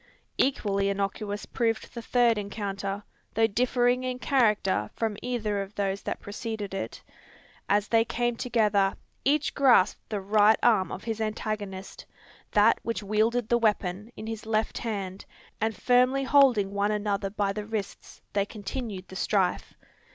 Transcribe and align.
Equally 0.39 0.89
innocuous 0.89 1.45
proved 1.45 1.93
the 1.93 2.01
third 2.01 2.39
encounter, 2.39 3.03
though 3.35 3.45
differing 3.45 4.03
in 4.03 4.17
character 4.17 4.89
from 4.95 5.15
either 5.21 5.61
of 5.61 5.75
those 5.75 6.01
that 6.01 6.19
preceded 6.19 6.73
it. 6.73 7.03
As 7.69 7.87
they 7.87 8.03
came 8.03 8.35
together, 8.35 8.95
each 9.23 9.53
grasped 9.53 10.09
the 10.09 10.19
right 10.19 10.57
arm 10.63 10.91
of 10.91 11.03
his 11.03 11.21
antagonist, 11.21 12.07
that 12.49 12.79
which 12.81 13.03
wielded 13.03 13.47
the 13.47 13.59
weapon, 13.59 14.11
in 14.15 14.25
his 14.25 14.47
left 14.47 14.79
hand; 14.79 15.23
and 15.61 15.75
firmly 15.75 16.23
holding 16.23 16.71
one 16.71 16.89
another 16.89 17.29
by 17.29 17.53
the 17.53 17.67
wrists, 17.67 18.23
they 18.33 18.43
continued 18.47 19.07
the 19.07 19.15
strife. 19.15 19.75